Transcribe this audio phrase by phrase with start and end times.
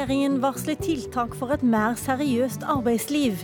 [0.00, 3.42] Regjeringen varsler tiltak for et mer seriøst arbeidsliv.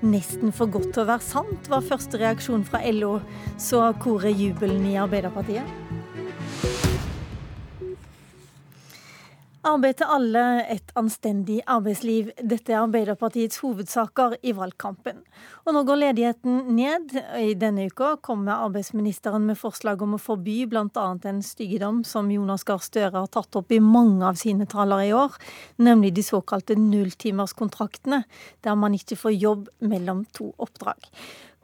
[0.00, 3.18] Nesten for godt til å være sant, var første reaksjon fra LO.
[3.60, 5.68] Så hvor er jubelen i Arbeiderpartiet?
[9.66, 12.28] Arbeid til alle, et anstendig arbeidsliv.
[12.38, 15.18] Dette er Arbeiderpartiets hovedsaker i valgkampen.
[15.66, 17.10] Og nå går ledigheten ned.
[17.34, 21.06] I denne uka kommer arbeidsministeren med forslag om å forby bl.a.
[21.26, 25.12] en styggedom som Jonas Gahr Støre har tatt opp i mange av sine taler i
[25.16, 25.34] år,
[25.82, 28.22] nemlig de såkalte nulltimerskontraktene,
[28.62, 31.10] der man ikke får jobb mellom to oppdrag.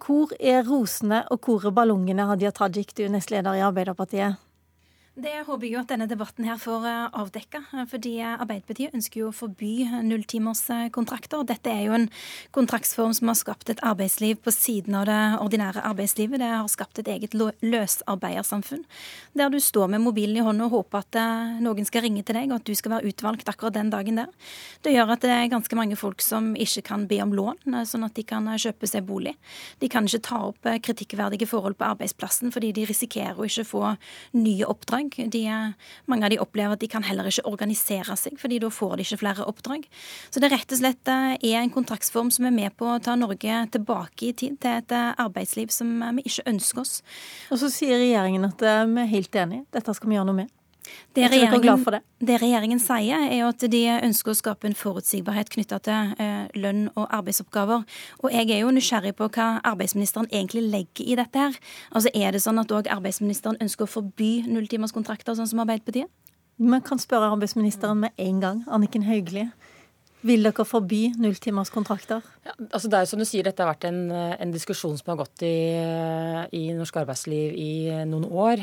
[0.03, 4.43] Hvor er rosene og hvor er ballongene, Hadia Tajik, du er nestleder i Arbeiderpartiet?
[5.15, 7.61] Det håper jeg jo at denne debatten her får eh, avdekka.
[7.87, 11.45] Fordi Arbeiderpartiet ønsker jo å forby nulltimerskontrakter.
[11.47, 12.09] Dette er jo en
[12.57, 16.43] kontraktsform som har skapt et arbeidsliv på siden av det ordinære arbeidslivet.
[16.43, 18.83] Det har skapt et eget løsarbeidersamfunn.
[19.39, 22.41] Der du står med mobilen i hånda og håper at eh, noen skal ringe til
[22.41, 24.51] deg, og at du skal være utvalgt akkurat den dagen der.
[24.83, 27.87] Det gjør at det er ganske mange folk som ikke kan be om lån, eh,
[27.87, 29.37] sånn at de kan kjøpe seg bolig.
[29.79, 33.87] De kan ikke ta opp kritikkverdige forhold på arbeidsplassen fordi de risikerer å ikke få
[34.35, 35.31] nye oppdrag oppdrag.
[35.31, 35.75] De,
[36.07, 39.03] mange av de opplever at de kan heller ikke organisere seg, fordi da får de
[39.03, 39.87] ikke flere oppdrag.
[40.31, 43.15] Så det rett og slett eh, er en kontraktsform som er med på å ta
[43.17, 47.03] Norge tilbake i tid, til et eh, arbeidsliv som eh, vi ikke ønsker oss.
[47.51, 50.53] Og så sier regjeringen at vi er helt enige, dette skal vi gjøre noe med.
[51.15, 55.79] Det regjeringen, det regjeringen, sier, er jo at de ønsker å skape en forutsigbarhet knytta
[55.87, 57.87] til eh, lønn og arbeidsoppgaver.
[58.21, 61.57] Og jeg er jo nysgjerrig på hva arbeidsministeren egentlig legger i dette her.
[61.95, 66.11] Altså Er det sånn at òg arbeidsministeren ønsker å forby nulltimerskontrakter, sånn som Arbeiderpartiet?
[66.59, 68.65] Man kan spørre arbeidsministeren med en gang.
[68.71, 69.49] Anniken Hauglie.
[70.25, 72.23] Vil dere forby nulltimerskontrakter?
[72.45, 75.21] Ja, altså det er som du sier, Dette har vært en, en diskusjon som har
[75.23, 75.55] gått i,
[76.53, 77.71] i, norsk arbeidsliv i
[78.09, 78.63] noen år.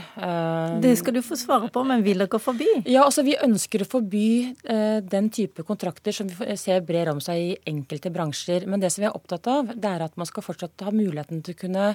[0.83, 2.67] Det skal du få svare på, men vil dere forby?
[2.85, 4.27] Ja, altså Vi ønsker å forby
[4.69, 8.67] uh, den type kontrakter som vi ser brer om seg i enkelte bransjer.
[8.69, 11.41] Men det som vi er opptatt av, det er at man skal fortsatt ha muligheten
[11.45, 11.87] til å kunne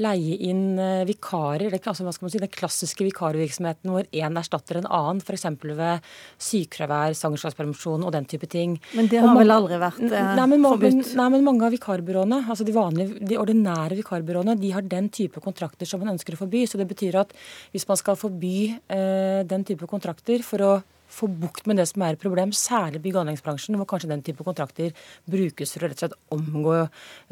[0.00, 1.72] leie inn eh, vikarer.
[1.74, 5.46] altså hva skal man si, Den klassiske vikarvirksomheten hvor én erstatter en annen, f.eks.
[5.62, 8.78] ved sykefravær, svangerskapspermisjon og den type ting.
[8.96, 11.12] Men det har vel aldri vært eh, nei, men, forbudt?
[11.18, 15.42] Nei, men mange av vikarbyråene, altså de, vanlige, de ordinære vikarbyråene, de har den type
[15.44, 16.64] kontrakter som man ønsker å forby.
[16.66, 17.34] Så det betyr at
[17.74, 20.72] hvis man skal forby eh, den type kontrakter for å
[21.12, 24.24] få bukt med det som er et problem, særlig bygg- og anleggsbransjen, hvor kanskje den
[24.24, 24.94] type kontrakter
[25.30, 26.78] brukes for å rett og slett omgå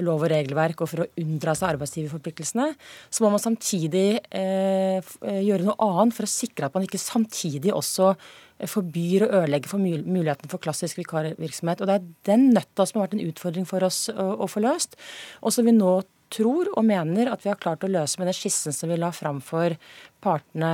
[0.07, 2.69] lov og regelverk og for å unndra seg arbeidsgiverforpliktelsene,
[3.11, 7.01] så må man samtidig eh, eh gjøre noe annet for å sikre at man ikke
[7.01, 11.81] samtidig også eh, forbyr og ødelegger for muligheten for klassisk vikarvirksomhet.
[11.81, 14.63] Og Det er den nøtta som har vært en utfordring for oss å, å få
[14.65, 14.99] løst,
[15.41, 18.37] og som vi nå tror og mener at vi har klart å løse med den
[18.37, 19.75] skissen som vi la fram for
[20.21, 20.71] partene,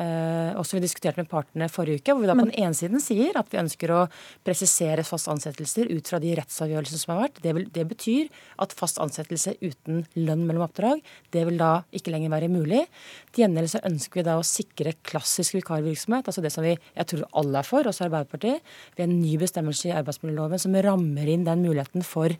[0.00, 2.14] eh, og som vi diskuterte med partene forrige uke.
[2.14, 4.00] Hvor vi da på den ene siden sier at vi ønsker å
[4.46, 7.40] presisere fast ansettelser ut fra de rettsavgjørelsene som har vært.
[7.44, 8.32] Det, vil, det, betyr
[8.64, 11.02] at fast ansettelse uten lønn mellom oppdrag,
[11.36, 12.84] det vil da ikke lenger være mulig.
[13.32, 17.10] Til gjengjeld så ønsker vi da å sikre klassisk vikarvirksomhet, altså det som vi jeg
[17.12, 18.64] tror alle er for, også Arbeiderpartiet,
[18.96, 22.32] ved en ny bestemmelse i arbeidsmiljøloven som rammer inn den muligheten for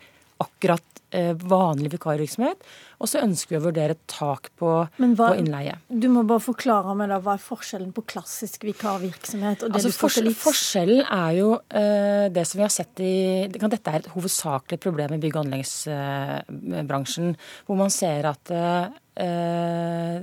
[0.43, 2.63] akkurat eh, vanlig vikarvirksomhet.
[2.99, 5.77] Og så ønsker vi å vurdere tak på, hva, på, innleie.
[5.89, 9.93] Du må bare forklare meg da, Hva er forskjellen på klassisk vikarvirksomhet og det altså,
[9.93, 10.39] du for, litt...
[10.39, 13.13] Forskjellen er jo uh, det som vi har sett i
[13.55, 17.39] Dette er et hovedsakelig problem i bygg- og anleggsbransjen.
[17.69, 20.19] Hvor man ser at uh,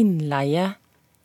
[0.00, 0.68] innleie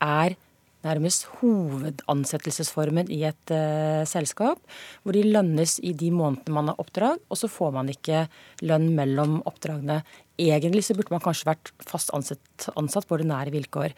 [0.06, 0.40] er
[0.86, 4.62] nærmest hovedansettelsesformen i et uh, selskap,
[5.04, 8.26] hvor de lønnes i de månedene man har oppdrag, og så får man ikke
[8.66, 10.02] lønn mellom oppdragene.
[10.42, 13.96] Egentlig så burde man kanskje vært fast ansatt, ansatt på ordinære vilkår.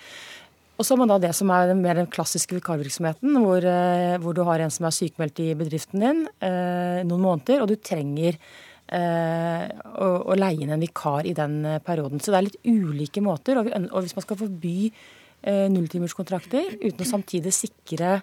[0.77, 4.37] Og så har man da det som er mer den klassiske vikarvirksomheten, hvor, uh, hvor,
[4.37, 8.39] du har en som er sykemeldt i bedriften din uh, noen måneder, og du trenger
[8.87, 12.21] å, å leie inn en vikar i den perioden.
[12.23, 13.59] Så det er litt ulike måter.
[13.59, 18.17] Og, vi, og hvis man skal forby Eh, nulltimerskontrakter uten å samtidig sikre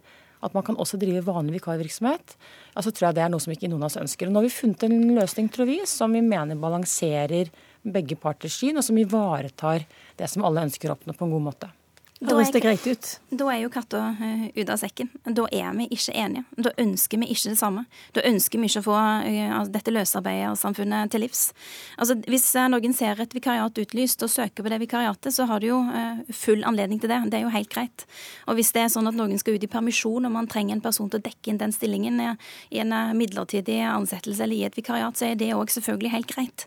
[0.44, 2.34] at man kan også drive vanlig vikarvirksomhet,
[2.76, 4.28] altså tror jeg det er noe som ikke noen av oss ønsker.
[4.28, 7.48] Og nå har vi funnet en løsning tror vi, som vi mener balanserer
[7.84, 9.86] begge parters syn, og som ivaretar
[10.18, 11.70] det som alle ønsker å oppnå på en god måte.
[12.22, 13.08] Da høres det greit ut.
[13.34, 15.08] Da er jo katta uh, ut av sekken.
[15.26, 16.44] Da er vi ikke enige.
[16.54, 17.82] Da ønsker vi ikke det samme.
[18.14, 21.48] Da ønsker vi ikke å få uh, dette løsarbeidersamfunnet til livs.
[21.98, 25.60] Altså, Hvis uh, noen ser et vikariat utlyst og søker på det vikariatet, så har
[25.60, 25.80] du jo
[26.30, 27.18] full anledning til det.
[27.32, 28.06] Det er jo helt greit.
[28.46, 30.84] Og hvis det er sånn at noen skal ut i permisjon og man trenger en
[30.84, 35.18] person til å dekke inn den stillingen i en midlertidig ansettelse eller i et vikariat,
[35.18, 36.66] så er det òg selvfølgelig helt greit.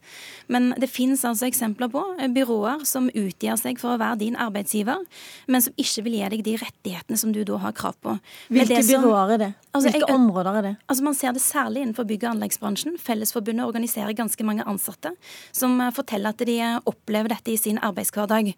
[0.51, 2.03] Men det finnes altså eksempler på
[2.35, 5.05] byråer som utgir seg for å være din arbeidsgiver
[5.47, 8.17] men som ikke vil gi deg de rettighetene som du da har krav på.
[8.53, 9.49] Hvilke byråer er det?
[9.71, 10.73] Altså, Hvilke jeg, områder er det?
[10.87, 12.97] Altså Man ser det særlig innenfor bygg- og anleggsbransjen.
[13.01, 15.13] Fellesforbundet organiserer ganske mange ansatte
[15.55, 18.53] som eh, forteller at de eh, opplever dette i sin arbeidshverdag.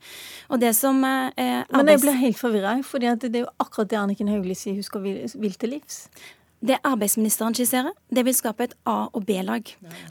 [0.50, 1.77] Og det som eh, arbeids...
[1.77, 4.86] Men jeg blir helt forvirra, for det er jo akkurat det Anniken Hauglie sier hun
[4.86, 6.07] skal vil til livs.
[6.60, 9.70] Det arbeidsministeren skisserer, det vil skape et A- og B-lag.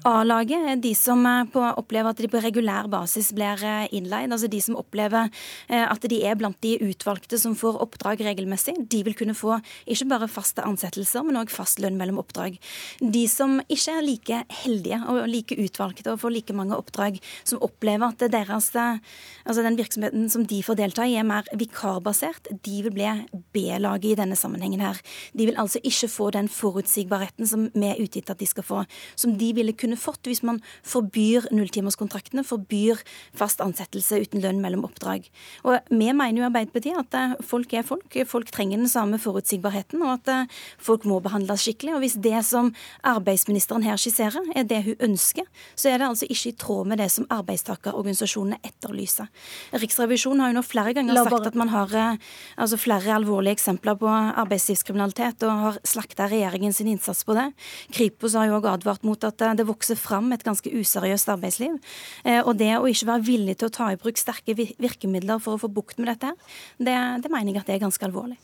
[0.08, 4.32] A-laget er de som eh, opplever at de på regulær basis blir eh, innleid.
[4.32, 5.28] Altså de som opplever
[5.68, 8.78] eh, at de er blant de utvalgte som får oppdrag regelmessig.
[8.88, 12.56] De vil kunne få ikke bare faste ansettelser, men òg fast lønn mellom oppdrag.
[13.02, 17.60] De som ikke er like heldige og like utvalgte og får like mange oppdrag, som
[17.60, 22.80] opplever at deres, altså den virksomheten som de får delta i, er mer vikarbasert, de
[22.88, 23.12] vil bli
[23.52, 24.96] B-laget i denne sammenhengen her.
[25.36, 28.66] De vil altså ikke få den forutsigbarheten som vi er ute etter at de skal
[28.66, 28.84] få.
[29.18, 33.02] Som de ville kunne fått hvis man forbyr nulltimerskontraktene, forbyr
[33.36, 35.26] fast ansettelse uten lønn mellom oppdrag.
[35.66, 38.14] Og Vi mener jo i Arbeiderpartiet at eh, folk er folk.
[38.28, 41.96] Folk trenger den samme forutsigbarheten, og at eh, folk må behandles skikkelig.
[41.96, 42.70] Og Hvis det som
[43.02, 47.02] arbeidsministeren her skisserer, er det hun ønsker, så er det altså ikke i tråd med
[47.02, 49.28] det som arbeidstakerorganisasjonene etterlyser.
[49.72, 52.20] Riksrevisjonen har jo nå flere ganger sagt at man har eh,
[52.56, 57.48] altså flere alvorlige eksempler på arbeidslivskriminalitet og har slakta regjeringens innsats på det.
[57.94, 61.78] Kripos har jo òg advart mot at eh, det vokser fram et ganske useriøst arbeidsliv.
[62.24, 65.56] Eh, og det å ikke være villig til å ta i bruk sterke virkemidler for
[65.56, 66.34] å få bukt med dette,
[66.78, 68.38] det, det mener jeg at det er ganske alvorlig.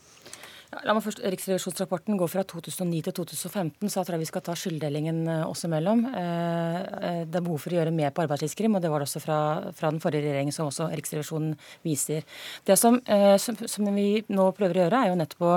[0.83, 4.55] La meg først, Riksrevisjonsrapporten går fra 2009 til 2015, så jeg tror vi skal ta
[4.59, 6.03] skylddelingen eh, oss imellom.
[6.09, 9.39] Det er behov for å gjøre mer på arbeidslivskrim, og det var det også fra,
[9.77, 11.55] fra, den forrige regjeringen, som også Riksrevisjonen
[11.85, 12.27] viser.
[12.67, 12.99] Det som,
[13.39, 15.55] som vi nå prøver å gjøre, er jo nettopp å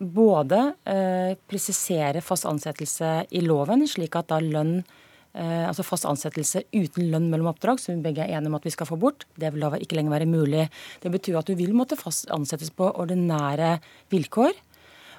[0.00, 6.64] både eh, presisere fast ansettelse i loven, slik at da lønn eh, altså fast ansettelse
[6.74, 9.26] uten lønn mellom oppdrag, som vi begge er enige om at vi skal få bort,
[9.40, 10.68] det vil da ikke lenger være mulig.
[11.02, 13.76] Det betyr at du vil måtte fast ansettes på ordinære
[14.14, 14.54] vilkår.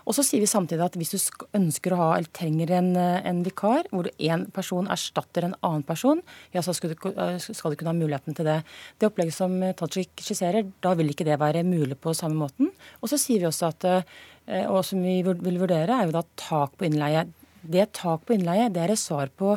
[0.06, 3.22] Og så sier vi samtidig at hvis du ønsker å ha eller trenger en, eh,
[3.25, 6.22] en vikar, hvor én person erstatter en annen person,
[6.54, 8.63] ja, så skal du, eh, skal du, kunne ha muligheten til det.
[9.00, 12.72] Det opplegget som Tajik skisserer, da vil ikke det være mulig på samme måten.
[13.02, 14.06] Og så sier vi også at
[14.46, 17.25] Eh, og som vi vil vurdere, er jo da tak på innleie.
[17.66, 19.56] Det tak på innleie det er et svar på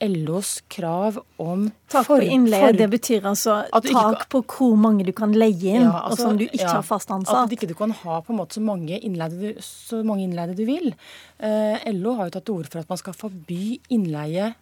[0.00, 5.12] LOs krav om Tak på innleie, det betyr altså tak ikke, på hvor mange du
[5.16, 7.44] kan leie inn, ja, altså, og som du ikke ja, har fast ansatt?
[7.44, 10.64] At du ikke kan ha på en måte så mange innleide du, mange innleide du
[10.68, 10.92] vil.
[11.38, 14.52] Eh, LO har jo tatt til orde for at man skal forby innleie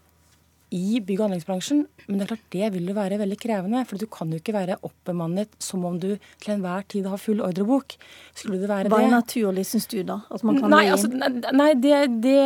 [0.74, 1.84] i bygg- og anleggsbransjen.
[2.08, 3.84] Men det er klart det vil jo være veldig krevende.
[3.88, 6.10] For du kan jo ikke være oppbemannet som om du
[6.42, 7.96] til enhver tid har full ordrebok.
[8.34, 9.14] Skulle det være Hva er det?
[9.16, 10.20] naturlig, syns du, da?
[10.30, 12.38] At man kan nei, altså, nei det, det,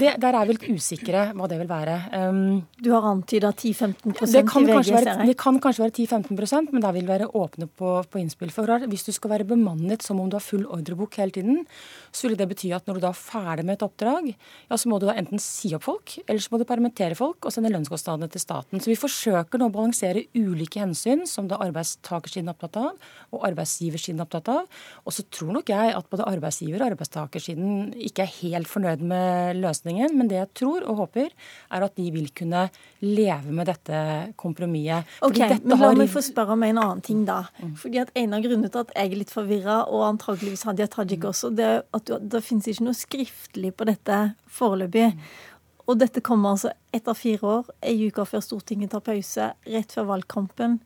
[0.00, 1.98] det, Der er vi litt usikre hva det vil være.
[2.16, 5.24] Um, du har antyda 10-15% i VG, ser.
[5.28, 8.52] Det kan kanskje være 10-15% men der vil vi være åpne på, på innspill.
[8.54, 11.62] For hvis du skal være bemannet som om du har full ordrebok hele tiden,
[12.12, 14.90] så vil det bety at når du da er ferdig med et oppdrag, ja, så
[14.90, 17.72] må du da enten si opp folk, eller så må du permittere folk og sende
[17.74, 18.82] lønnskostnadene til staten.
[18.82, 23.46] Så vi forsøker nå å balansere ulike hensyn, som det arbeidstakersiden er opptatt av, og
[23.48, 24.80] arbeidsgiversiden er opptatt av.
[25.04, 29.60] Og så tror nok jeg at både arbeidsgiver- og arbeidstakersiden ikke er helt fornøyd med
[29.62, 31.34] løsningen, men det jeg tror og håper,
[31.74, 32.68] er at de vil kunne
[33.04, 34.02] leve med dette
[34.38, 35.08] kompromisset.
[35.24, 37.44] Ok, men La meg få spørre om en annen ting, da.
[37.62, 37.74] Mm.
[37.78, 41.22] Fordi at En av grunnene til at jeg er litt forvirra, og antageligvis Hadia Tajik
[41.22, 41.28] mm.
[41.30, 44.18] også, det er at det finnes ikke noe skriftlig på dette
[44.58, 45.12] foreløpig.
[45.88, 50.10] Og dette kommer altså etter fire år, ei uke før Stortinget tar pause, rett før
[50.10, 50.78] valgkampen.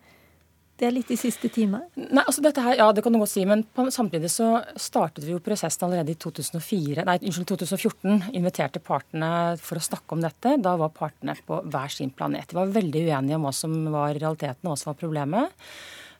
[0.78, 1.78] Det er litt i siste time?
[1.94, 3.44] Nei, altså dette her, ja, det kan du godt si.
[3.47, 4.49] Men samtidig så
[4.80, 8.30] startet vi jo prosessen allerede i 2004, nei, unnskyld, 2014.
[8.38, 9.32] Inviterte partene
[9.62, 10.56] for å snakke om dette.
[10.62, 12.50] Da var partene på hver sin planet.
[12.50, 15.62] De var veldig uenige om hva som var realiteten og hva som var problemet.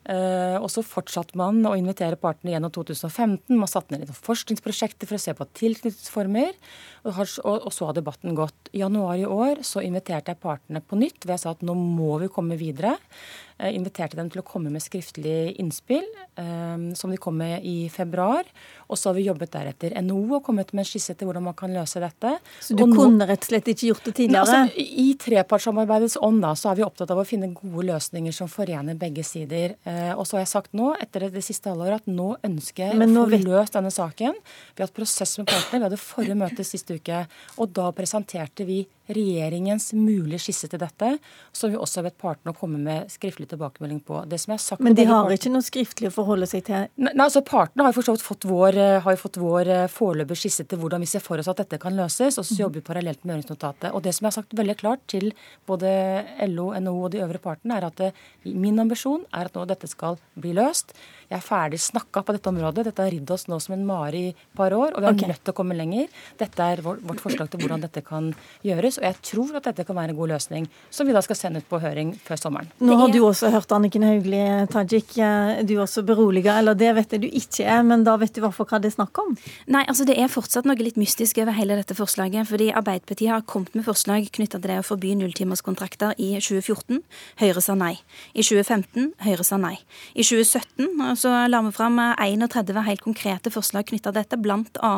[0.03, 3.55] Uh, og så fortsatte man å invitere partene gjennom 2015.
[3.55, 6.57] Man satte ned forskningsprosjekter for å se på tilknytningsformer.
[7.07, 8.71] Og, så har debatten gått.
[8.75, 11.23] I januar i år så inviterte jeg partene på nytt.
[11.23, 12.97] Ved jeg sa at nå må vi komme videre.
[13.62, 16.07] Jeg inviterte dem til å komme med skriftlig innspill,
[16.40, 18.49] um, som de kom med i februar.
[18.90, 19.95] Og så har vi jobbet deretter.
[20.02, 22.35] NHO har kommet med en skisse til hvordan man kan løse dette.
[22.61, 24.62] Så du og kunne rett og slett ikke gjort det tidligere?
[24.64, 28.50] Altså, I trepartssamarbeidets ånd da, så er vi opptatt av å finne gode løsninger som
[28.50, 29.76] forener begge sider.
[29.87, 32.99] Uh, og så har jeg sagt nå, etter det siste halvåret, at nå ønsker jeg
[32.99, 34.42] å få løst denne saken.
[34.75, 35.85] Vi har hatt prosess med partene.
[35.85, 37.23] Vi hadde forrige møte siste uke.
[37.62, 41.16] Og da presenterte vi regjeringens mulige skisse til dette,
[41.52, 44.23] som vi også har bedt partene å komme med skriftlig tilbakemelding på.
[44.29, 46.89] Det som jeg har sagt Men de har ikke noe skriftlig å forholde seg til?
[47.03, 50.67] Nei, altså Partene har jo for fått vår, eh, har fått vår eh, foreløpige skisse
[50.69, 53.23] til hvordan vi ser for oss at dette kan løses, og så jobber vi parallelt
[53.25, 53.93] med høringsnotatet.
[53.93, 55.31] Og det som jeg har sagt veldig klart til
[55.69, 55.93] både
[56.49, 58.13] LO, NHO og de øvrige partene, er at det,
[58.45, 60.97] min ambisjon er at nå dette skal bli løst.
[61.33, 62.83] Jeg er ferdig snakka på dette området.
[62.91, 65.15] Dette har ridd oss nå som en mare i et par år, og vi er
[65.17, 65.31] okay.
[65.31, 66.11] nødt til å komme lenger.
[66.41, 68.27] Dette er vårt, vårt forslag til hvordan dette kan
[68.67, 71.39] gjøres, og jeg tror at dette kan være en god løsning, som vi da skal
[71.39, 72.69] sende ut på høring før sommeren.
[72.85, 77.17] Nå har du også hørt Anniken Hauglie Tajik, du er også beroliga, eller det vet
[77.17, 79.23] jeg du ikke er, men da vet du i hvert fall hva det er snakk
[79.25, 79.33] om?
[79.73, 83.47] Nei, altså det er fortsatt noe litt mystisk over hele dette forslaget, fordi Arbeiderpartiet har
[83.49, 87.01] kommet med forslag knytta til det å forby nulltimerskontrakter i 2014.
[87.41, 87.95] Høyre sa nei.
[88.37, 89.79] I 2015 Høyre sa nei.
[90.12, 94.93] I 2017 så la vi fram 31 helt konkrete forslag knytta til dette, bl.a.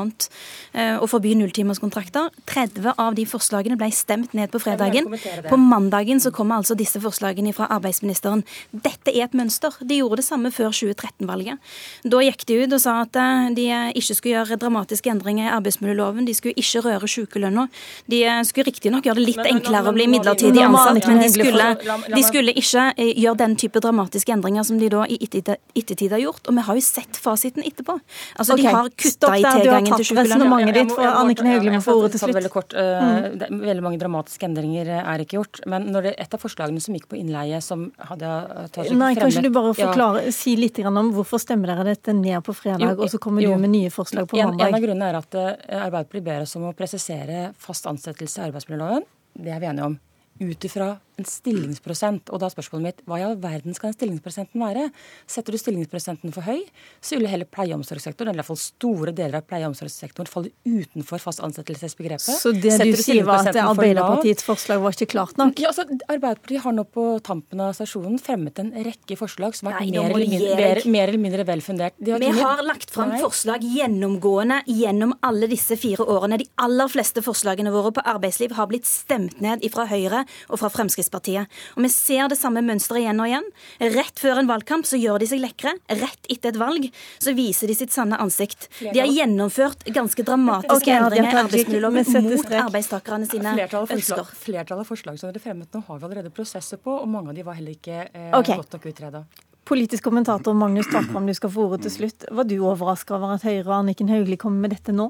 [0.73, 2.31] Eh, å forby nulltimerskontrakter.
[2.51, 5.11] 30 av de forslagene ble stemt ned på fredagen.
[5.49, 8.45] På mandagen så kommer altså disse forslagene fra arbeidsministeren.
[8.73, 9.77] Dette er et mønster.
[9.85, 11.75] De gjorde det samme før 2013-valget.
[12.11, 13.69] Da gikk de ut og sa at eh, de
[14.01, 16.29] ikke skulle gjøre dramatiske endringer i arbeidsmiljøloven.
[16.29, 17.67] De skulle ikke røre sykelønna.
[18.11, 21.71] De eh, skulle riktignok gjøre det litt enklere å bli midlertidig ansatt, men de skulle,
[22.15, 26.49] de skulle ikke gjøre den type dramatiske endringer som de da i ettertid har gjort.
[26.49, 27.97] Og vi har jo sett fasiten etterpå.
[28.39, 28.67] Altså, okay.
[28.67, 32.37] De har kutta i tilgangen til ditt, for Anniken Hauglie må få ordet til slutt.
[32.39, 32.77] Veldig kort.
[32.77, 33.61] Uh, mm.
[33.65, 35.63] Veldig mange dramatiske endringer eh, er ikke gjort.
[35.71, 39.13] Men når det, et av forslagene som gikk på innleie, som hadde eh, tatt Nei,
[39.19, 40.35] Kanskje du bare forklare, ja.
[40.35, 43.55] si litt om hvorfor stemmer dere dette ned på fredag, jo, og så kommer jo,
[43.55, 44.67] du med nye forslag på mandag?
[44.67, 48.49] En, en av grunnene er at Arbeiderpartiet ber oss om å presisere fast ansettelse i
[48.49, 49.07] arbeidsmiljøloven.
[49.45, 49.97] Det er vi enige om
[50.41, 52.31] ut ifra en stillingsprosent.
[52.35, 54.89] Og da er spørsmålet mitt hva i all verden skal den stillingsprosenten være?
[55.31, 56.65] Setter du stillingsprosenten for høy,
[57.05, 59.75] så vil hele pleie- og omsorgssektoren, eller i hvert fall store deler av pleie- og
[59.75, 62.35] omsorgssektoren, falle utenfor fast ansettelsesbegrepet.
[62.41, 65.63] Så det Setter du, sier var at Arbeiderpartiets forslag var ikke klart nok?
[65.63, 69.79] Ja, altså, Arbeiderpartiet har nå på tampen av stasjonen fremmet en rekke forslag som har
[69.79, 71.99] vært mer, eller mindre, mer, mer, eller mindre vel fundert.
[71.99, 73.23] Vi Vi har lagt fram Nei.
[73.23, 76.39] forslag gjennomgående gjennom alle disse fire årene.
[76.43, 80.69] De aller fleste forslagene våre på arbeidsliv har blitt stemt ned fra Høyre og fra
[80.73, 81.47] Fremskrittspartiet Fremskrittspartiet.
[81.77, 83.47] Og vi ser det samme mønsteret igjen og igjen.
[83.95, 85.75] Rett før en valgkamp så gjør de seg lekre.
[85.89, 86.89] Rett etter et valg
[87.23, 88.69] så viser de sitt sanne ansikt.
[88.81, 94.31] De har gjennomført ganske dramatiske okay, endringer i arbeidsmiljøloven mot arbeidstakerne sine ønsker.
[94.45, 97.39] Flertallet av forslag som dere fremmet nå, har vi allerede prosesser på, og mange av
[97.39, 98.57] de var heller ikke eh, okay.
[98.61, 99.25] godt nok utreda.
[99.65, 102.27] Politisk kommentator Magnus Takvam, du skal få ordet til slutt.
[102.29, 105.09] Var du overraska over at Høyre og Anniken Hauglie kommer med dette nå?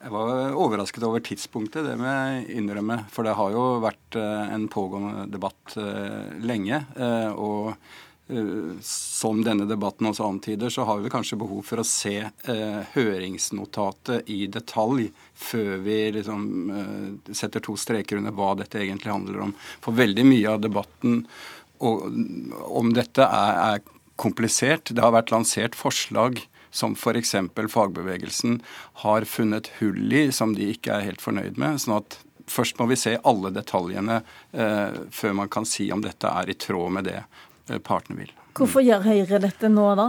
[0.00, 3.02] Jeg var overrasket over tidspunktet, det må jeg innrømme.
[3.12, 6.86] For det har jo vært eh, en pågående debatt eh, lenge.
[6.96, 7.74] Eh, og
[8.86, 12.12] som denne debatten også antyder, så har vi kanskje behov for å se
[12.92, 16.44] høringsnotatet i detalj før vi liksom
[17.34, 19.54] setter to streker under hva dette egentlig handler om.
[19.82, 21.24] For veldig mye av debatten
[21.82, 23.82] om dette er, er
[24.14, 24.94] komplisert.
[24.94, 26.38] Det har vært lansert forslag
[26.70, 27.34] som f.eks.
[27.68, 28.60] fagbevegelsen
[29.04, 31.80] har funnet hull i, som de ikke er helt fornøyd med.
[31.82, 34.16] sånn at Først må vi se alle detaljene
[34.50, 38.32] eh, før man kan si om dette er i tråd med det eh, partene vil.
[38.58, 40.08] Hvorfor gjør Høyre dette nå, da?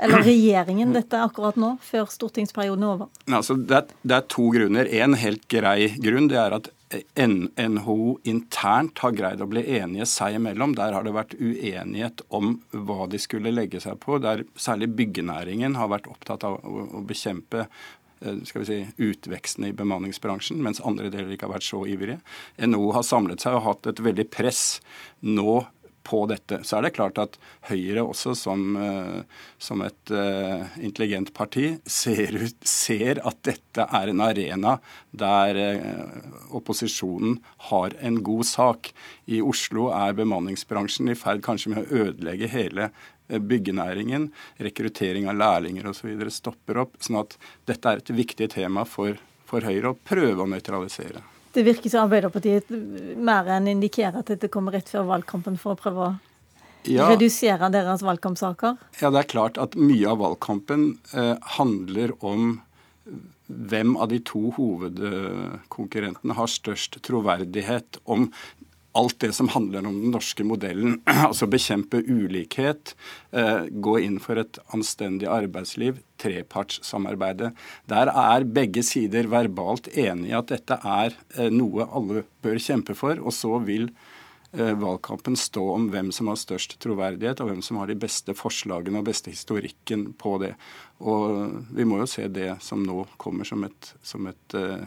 [0.00, 3.10] Eller regjeringen dette akkurat nå, før stortingsperioden er over?
[3.26, 4.88] Altså, det, er, det er to grunner.
[5.02, 10.40] En helt grei grunn det er at NHO internt har greid å bli enige seg
[10.40, 10.74] imellom.
[10.78, 14.18] Der har det vært uenighet om hva de skulle legge seg på.
[14.22, 19.74] Der særlig byggenæringen har vært opptatt av å bekjempe eh, skal vi si, utveksten i
[19.76, 22.18] bemanningsbransjen, mens andre deler ikke har vært så ivrige.
[22.58, 24.64] NHO har samlet seg og hatt et veldig press
[25.22, 25.60] nå
[26.06, 26.60] på dette.
[26.64, 27.36] Så er det klart at
[27.68, 29.20] Høyre også, som, eh,
[29.60, 34.76] som et uh, intelligent parti, ser, ut, ser, at dette er en arena
[35.10, 37.38] der uh, opposisjonen
[37.70, 38.92] har en god sak.
[39.30, 42.90] I Oslo er bemanningsbransjen i ferd kanskje med å ødelegge hele
[43.30, 44.30] byggenæringen.
[44.58, 46.14] Rekruttering av lærlinger osv.
[46.34, 46.96] stopper opp.
[47.00, 47.36] sånn at
[47.70, 51.22] dette er et viktig tema for, for Høyre å prøve å nøytralisere.
[51.52, 52.70] Det virker som Arbeiderpartiet
[53.18, 56.10] mer enn indikerer at dette kommer rett før valgkampen for å prøve å
[56.86, 58.78] ja, redusere deres valgkampsaker?
[59.00, 62.60] Ja, det er klart at mye av valgkampen eh, handler om
[63.50, 68.28] hvem av de to hovedkonkurrentene har størst troverdighet om
[68.98, 71.00] alt det som handler om den norske modellen.
[71.30, 72.94] Altså bekjempe ulikhet,
[73.36, 77.52] eh, gå inn for et anstendig arbeidsliv, trepartssamarbeidet.
[77.90, 82.96] Der er begge sider verbalt enige i at dette er eh, noe alle bør kjempe
[82.98, 83.20] for.
[83.22, 83.90] Og så vil
[84.52, 88.98] valgkampen stå om hvem som har størst troverdighet, og hvem som har de beste forslagene
[88.98, 90.54] og beste historikken på det.
[91.00, 94.82] Og vi må jo se det som nå kommer som et, som et uh,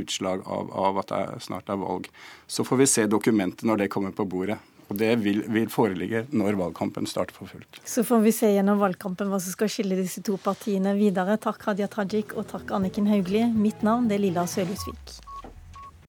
[0.00, 2.08] utslag av, av, at det snart er valg.
[2.46, 4.58] Så får vi se dokumentet når det kommer på bordet.
[4.86, 7.80] Og Det vil, vil foreligge når valgkampen starter for fullt.
[7.82, 11.40] Så får vi se gjennom valgkampen hva som skal skille disse to partiene videre.
[11.42, 13.50] Takk Hadia Tajik og takk Anniken Hauglie.
[13.50, 15.25] Mitt navn er Lilla Sølhusvik.